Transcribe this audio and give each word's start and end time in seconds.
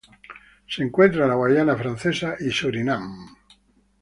Se 0.67 0.81
encuentra 0.81 1.25
en 1.25 1.29
la 1.29 1.35
Guayana 1.35 1.75
Francesa 1.77 2.35
y 2.39 2.49
Surinam. 2.49 3.35